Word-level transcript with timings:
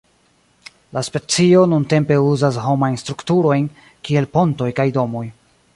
La 0.97 1.03
specio 1.07 1.61
nuntempe 1.73 2.17
uzas 2.29 2.59
homajn 2.71 2.99
strukturojn 3.03 3.71
kiel 4.09 4.31
pontoj 4.39 4.73
kaj 4.83 4.93
domoj. 4.99 5.27